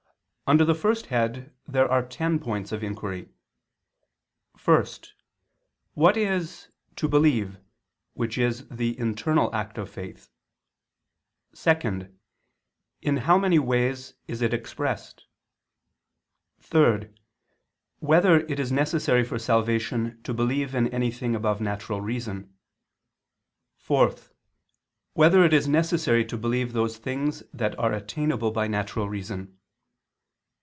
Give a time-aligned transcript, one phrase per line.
[0.47, 3.29] Under the first head there are ten points of inquiry:
[4.61, 4.85] (1)
[5.93, 7.57] What is "to believe,"
[8.15, 10.29] which is the internal act of faith?
[11.55, 12.09] (2)
[13.01, 15.25] In how many ways is it expressed?
[16.59, 17.07] (3)
[17.99, 22.53] Whether it is necessary for salvation to believe in anything above natural reason?
[23.77, 24.15] (4)
[25.13, 29.57] Whether it is necessary to believe those things that are attainable by natural reason?